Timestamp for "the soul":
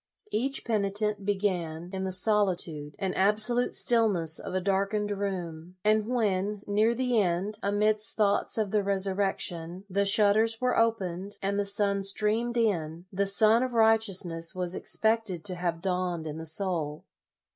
16.39-17.03